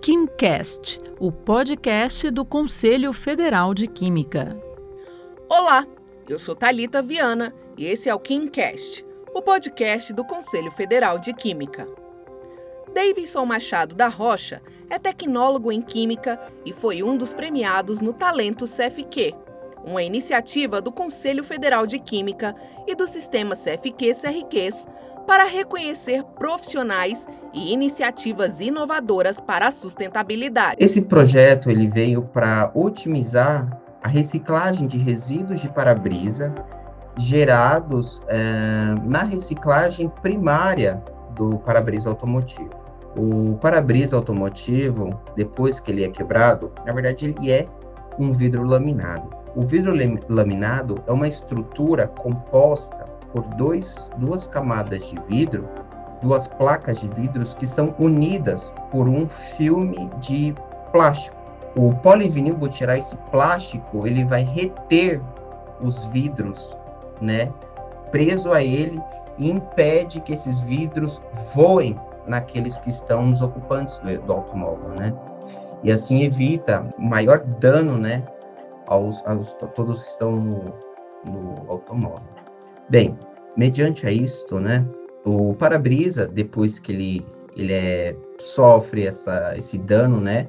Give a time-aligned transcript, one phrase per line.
[0.00, 4.60] KimCast, o podcast do Conselho Federal de Química.
[5.48, 5.86] Olá,
[6.28, 9.04] eu sou Talita Viana e esse é o KimCast,
[9.34, 11.86] o podcast do Conselho Federal de Química.
[12.92, 14.60] Davidson Machado da Rocha
[14.90, 19.34] é tecnólogo em Química e foi um dos premiados no Talento CFQ,
[19.84, 22.56] uma iniciativa do Conselho Federal de Química
[22.86, 24.86] e do Sistema CFQ-CRQs
[25.28, 30.76] para reconhecer profissionais e iniciativas inovadoras para a sustentabilidade.
[30.80, 36.54] Esse projeto ele veio para otimizar a reciclagem de resíduos de para-brisa
[37.18, 41.02] gerados é, na reciclagem primária
[41.36, 42.70] do para-brisa automotivo.
[43.14, 47.68] O para-brisa automotivo, depois que ele é quebrado, na verdade ele é
[48.18, 49.28] um vidro laminado.
[49.54, 49.92] O vidro
[50.30, 55.68] laminado é uma estrutura composta por dois, duas camadas de vidro,
[56.22, 60.54] duas placas de vidros que são unidas por um filme de
[60.92, 61.36] plástico.
[61.76, 65.20] O polivinil butyrar, esse plástico, ele vai reter
[65.80, 66.76] os vidros,
[67.20, 67.52] né,
[68.10, 69.00] preso a ele
[69.36, 71.22] e impede que esses vidros
[71.54, 75.14] voem naqueles que estão nos ocupantes do, do automóvel, né?
[75.82, 78.22] E assim evita maior dano, né,
[78.86, 80.74] aos, aos todos que estão no,
[81.24, 82.37] no automóvel.
[82.90, 83.18] Bem,
[83.56, 84.86] mediante a isto, né,
[85.24, 90.48] o para-brisa, depois que ele, ele é, sofre essa, esse dano, né,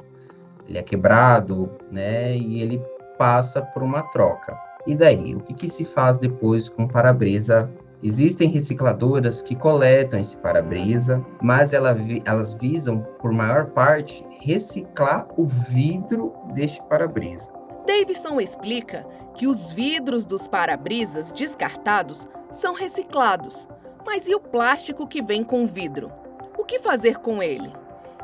[0.67, 2.81] ele é quebrado, né, e ele
[3.17, 4.57] passa por uma troca.
[4.87, 7.69] E daí, o que, que se faz depois com o para-brisa?
[8.01, 15.45] Existem recicladoras que coletam esse para-brisa, mas ela, elas visam, por maior parte, reciclar o
[15.45, 17.58] vidro deste para-brisa.
[17.85, 23.67] Davidson explica que os vidros dos para-brisas descartados são reciclados.
[24.05, 26.11] Mas e o plástico que vem com o vidro?
[26.57, 27.71] O que fazer com ele?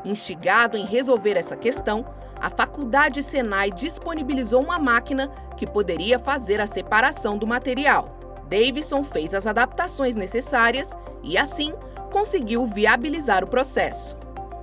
[0.04, 2.06] Instigado em resolver essa questão,
[2.40, 8.16] a Faculdade Senai disponibilizou uma máquina que poderia fazer a separação do material.
[8.48, 11.72] Davidson fez as adaptações necessárias e, assim,
[12.12, 14.16] conseguiu viabilizar o processo.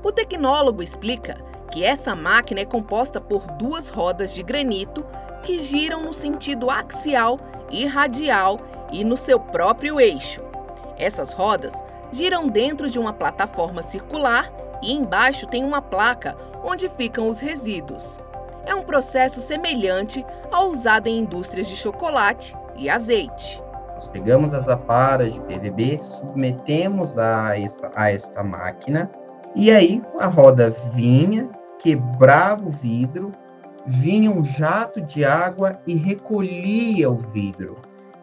[0.04, 1.38] O tecnólogo explica
[1.74, 5.04] que essa máquina é composta por duas rodas de granito
[5.42, 7.40] que giram no sentido axial
[7.72, 8.60] e radial
[8.92, 10.40] e no seu próprio eixo.
[11.00, 11.74] Essas rodas
[12.12, 14.54] giram dentro de uma plataforma circular
[14.84, 18.20] e embaixo tem uma placa onde ficam os resíduos.
[18.68, 23.60] É um processo semelhante ao usado em indústrias de chocolate e azeite.
[23.96, 29.10] Nós pegamos as aparas de PVB, submetemos a esta, máquina
[29.56, 31.50] e aí a roda vinha
[31.84, 33.34] quebrava o vidro,
[33.86, 37.78] vinha um jato de água e recolhia o vidro.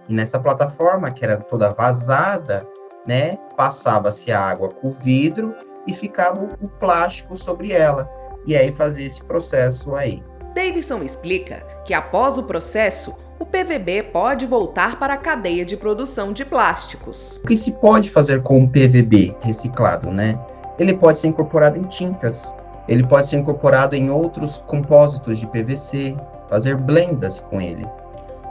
[0.08, 2.66] E nessa plataforma, que era toda vazada,
[3.06, 5.54] né, passava-se a água com o vidro
[5.86, 8.10] e ficava o plástico sobre ela.
[8.46, 10.24] E aí fazia esse processo aí.
[10.54, 16.32] Davidson explica que após o processo, o PVB pode voltar para a cadeia de produção
[16.32, 17.36] de plásticos.
[17.44, 20.38] O que se pode fazer com o PVB reciclado, né?
[20.78, 22.54] Ele pode ser incorporado em tintas,
[22.90, 26.16] ele pode ser incorporado em outros compósitos de PVC,
[26.48, 27.86] fazer blendas com ele.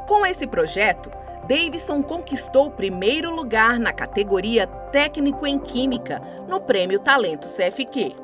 [0.08, 1.12] Com esse projeto,
[1.46, 8.16] Davidson conquistou o primeiro lugar na categoria Técnico em Química no Prêmio Talento CFQ.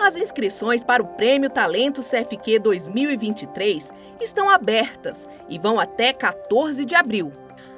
[0.00, 6.96] As inscrições para o Prêmio Talento CFQ 2023 estão abertas e vão até 14 de
[6.96, 7.30] abril.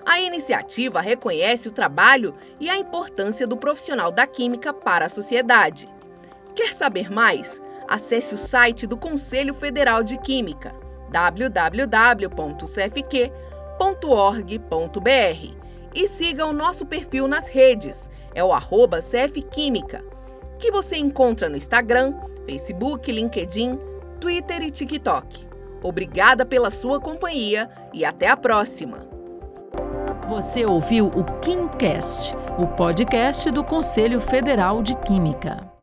[0.07, 5.87] A iniciativa reconhece o trabalho e a importância do profissional da química para a sociedade.
[6.59, 7.63] Quer saber mais?
[7.87, 10.75] Acesse o site do Conselho Federal de Química
[11.09, 12.19] www.cfq.org.br
[15.95, 20.05] e siga o nosso perfil nas redes, é o arroba CFQuímica,
[20.59, 22.15] que você encontra no Instagram,
[22.45, 23.79] Facebook, LinkedIn,
[24.19, 25.47] Twitter e TikTok.
[25.81, 29.07] Obrigada pela sua companhia e até a próxima!
[30.29, 35.68] Você ouviu o KimCast, o podcast do Conselho Federal de Química.